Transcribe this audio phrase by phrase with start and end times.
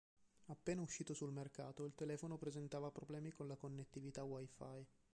[0.47, 4.83] Appena uscito sul mercato il telefono presentava problemi con la connettività Wi-Fi.